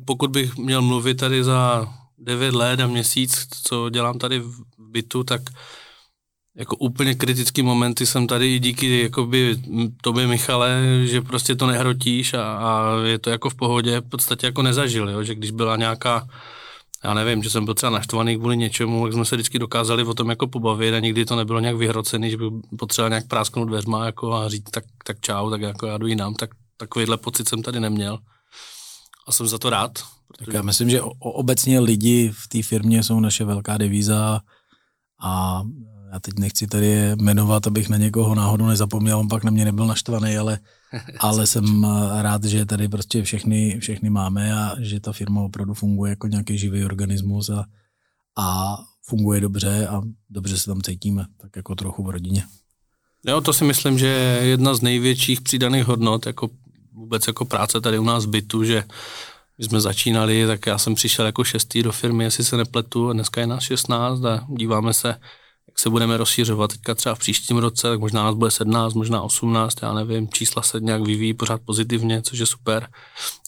pokud, 0.04 0.30
bych 0.30 0.56
měl 0.56 0.82
mluvit 0.82 1.14
tady 1.14 1.44
za 1.44 1.88
9 2.18 2.54
let 2.54 2.80
a 2.80 2.86
měsíc, 2.86 3.46
co 3.62 3.90
dělám 3.90 4.18
tady 4.18 4.38
v 4.38 4.62
bytu, 4.78 5.24
tak 5.24 5.42
jako 6.56 6.76
úplně 6.76 7.14
kritický 7.14 7.62
momenty 7.62 8.06
jsem 8.06 8.26
tady 8.26 8.54
i 8.54 8.58
díky 8.58 9.02
jakoby 9.02 9.56
tobě 10.02 10.26
Michale, 10.26 10.82
že 11.04 11.20
prostě 11.20 11.56
to 11.56 11.66
nehrotíš 11.66 12.34
a, 12.34 12.56
a 12.56 12.96
je 13.04 13.18
to 13.18 13.30
jako 13.30 13.50
v 13.50 13.54
pohodě, 13.54 14.00
v 14.00 14.08
podstatě 14.08 14.46
jako 14.46 14.62
nezažil, 14.62 15.08
jo? 15.08 15.22
že 15.22 15.34
když 15.34 15.50
byla 15.50 15.76
nějaká 15.76 16.28
já 17.04 17.14
nevím, 17.14 17.42
že 17.42 17.50
jsem 17.50 17.64
byl 17.64 17.74
třeba 17.74 17.90
naštvaný 17.90 18.36
kvůli 18.36 18.56
něčemu, 18.56 19.06
jak 19.06 19.14
jsme 19.14 19.24
se 19.24 19.36
vždycky 19.36 19.58
dokázali 19.58 20.04
o 20.04 20.14
tom 20.14 20.30
jako 20.30 20.46
pobavit 20.46 20.94
a 20.94 21.00
nikdy 21.00 21.24
to 21.24 21.36
nebylo 21.36 21.60
nějak 21.60 21.76
vyhrocený, 21.76 22.30
že 22.30 22.36
bych 22.36 22.48
potřeboval 22.78 23.10
nějak 23.10 23.26
prásknout 23.26 23.68
dveřma 23.68 24.06
jako 24.06 24.32
a 24.32 24.48
říct 24.48 24.70
tak, 24.70 24.84
tak 25.06 25.20
čau, 25.20 25.50
tak 25.50 25.60
jako 25.60 25.86
já 25.86 25.98
jdu 25.98 26.06
jinam, 26.06 26.34
tak 26.34 26.50
takovýhle 26.76 27.16
pocit 27.16 27.48
jsem 27.48 27.62
tady 27.62 27.80
neměl 27.80 28.18
a 29.26 29.32
jsem 29.32 29.46
za 29.46 29.58
to 29.58 29.70
rád. 29.70 29.92
Protože... 30.28 30.46
Tak 30.46 30.54
já 30.54 30.62
myslím, 30.62 30.90
že 30.90 31.02
obecně 31.18 31.80
lidi 31.80 32.32
v 32.34 32.48
té 32.48 32.62
firmě 32.62 33.02
jsou 33.02 33.20
naše 33.20 33.44
velká 33.44 33.76
devíza 33.76 34.40
a 35.22 35.62
já 36.12 36.20
teď 36.20 36.34
nechci 36.38 36.66
tady 36.66 37.16
jmenovat, 37.16 37.66
abych 37.66 37.88
na 37.88 37.96
někoho 37.96 38.34
náhodou 38.34 38.66
nezapomněl, 38.66 39.18
on 39.18 39.28
pak 39.28 39.44
na 39.44 39.50
mě 39.50 39.64
nebyl 39.64 39.86
naštvaný, 39.86 40.36
ale, 40.36 40.58
ale 41.18 41.46
jsem 41.46 41.86
rád, 42.20 42.44
že 42.44 42.64
tady 42.64 42.88
prostě 42.88 43.22
všechny, 43.22 43.78
všechny 43.80 44.10
máme 44.10 44.54
a 44.54 44.74
že 44.80 45.00
ta 45.00 45.12
firma 45.12 45.40
opravdu 45.40 45.74
funguje 45.74 46.10
jako 46.10 46.26
nějaký 46.26 46.58
živý 46.58 46.84
organismus 46.84 47.50
a, 47.50 47.64
a 48.38 48.76
funguje 49.06 49.40
dobře 49.40 49.86
a 49.86 50.02
dobře 50.30 50.58
se 50.58 50.66
tam 50.66 50.82
cítíme, 50.82 51.26
tak 51.40 51.56
jako 51.56 51.74
trochu 51.74 52.02
v 52.02 52.10
rodině. 52.10 52.44
Jo, 53.26 53.40
to 53.40 53.52
si 53.52 53.64
myslím, 53.64 53.98
že 53.98 54.06
je 54.06 54.48
jedna 54.48 54.74
z 54.74 54.80
největších 54.80 55.40
přidaných 55.40 55.84
hodnot, 55.84 56.26
jako 56.26 56.48
vůbec 56.92 57.26
jako 57.26 57.44
práce 57.44 57.80
tady 57.80 57.98
u 57.98 58.04
nás 58.04 58.24
bytu, 58.24 58.64
že 58.64 58.84
když 59.56 59.68
jsme 59.68 59.80
začínali, 59.80 60.46
tak 60.46 60.66
já 60.66 60.78
jsem 60.78 60.94
přišel 60.94 61.26
jako 61.26 61.44
šestý 61.44 61.82
do 61.82 61.92
firmy, 61.92 62.24
jestli 62.24 62.44
se 62.44 62.56
nepletu, 62.56 63.08
a 63.08 63.12
dneska 63.12 63.40
je 63.40 63.46
nás 63.46 63.62
16 63.62 64.24
a 64.24 64.46
díváme 64.48 64.94
se, 64.94 65.16
jak 65.70 65.78
se 65.78 65.90
budeme 65.90 66.16
rozšířovat 66.16 66.70
teďka 66.70 66.94
třeba 66.94 67.14
v 67.14 67.18
příštím 67.18 67.58
roce, 67.58 67.88
tak 67.88 68.00
možná 68.00 68.24
nás 68.24 68.34
bude 68.34 68.50
17, 68.50 68.94
možná 68.94 69.22
18, 69.22 69.82
já 69.82 69.94
nevím, 69.94 70.28
čísla 70.28 70.62
se 70.62 70.80
nějak 70.80 71.02
vyvíjí 71.02 71.34
pořád 71.34 71.60
pozitivně, 71.64 72.22
což 72.22 72.38
je 72.38 72.46
super, 72.46 72.88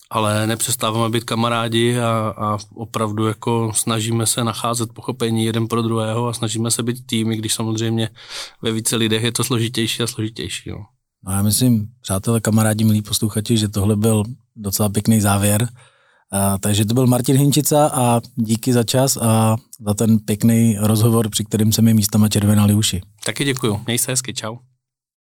ale 0.09 0.47
nepřestáváme 0.47 1.09
být 1.09 1.23
kamarádi 1.23 1.99
a, 1.99 2.33
a 2.37 2.57
opravdu 2.75 3.27
jako 3.27 3.71
snažíme 3.75 4.25
se 4.25 4.43
nacházet 4.43 4.93
pochopení 4.93 5.45
jeden 5.45 5.67
pro 5.67 5.81
druhého 5.81 6.27
a 6.27 6.33
snažíme 6.33 6.71
se 6.71 6.83
být 6.83 7.05
týmy, 7.05 7.37
když 7.37 7.53
samozřejmě 7.53 8.09
ve 8.61 8.71
více 8.71 8.95
lidech 8.95 9.23
je 9.23 9.31
to 9.31 9.43
složitější 9.43 10.03
a 10.03 10.07
složitější. 10.07 10.69
No. 10.69 10.85
No 11.25 11.31
já 11.31 11.41
myslím, 11.41 11.87
přátelé, 12.01 12.41
kamarádi, 12.41 12.83
milí 12.83 13.01
posluchači, 13.01 13.57
že 13.57 13.67
tohle 13.67 13.95
byl 13.95 14.23
docela 14.55 14.89
pěkný 14.89 15.21
závěr. 15.21 15.67
A, 16.33 16.57
takže 16.57 16.85
to 16.85 16.93
byl 16.93 17.07
Martin 17.07 17.37
Hinčica 17.37 17.87
a 17.93 18.21
díky 18.35 18.73
za 18.73 18.83
čas 18.83 19.17
a 19.17 19.55
za 19.87 19.93
ten 19.93 20.19
pěkný 20.19 20.77
rozhovor, 20.79 21.29
při 21.29 21.43
kterým 21.43 21.71
se 21.71 21.81
mi 21.81 21.93
místama 21.93 22.29
červenali 22.29 22.73
uši. 22.73 23.01
Taky 23.25 23.45
děkuju. 23.45 23.81
Měj 23.85 23.97
se 23.97 24.11
hezky, 24.11 24.33
čau. 24.33 24.57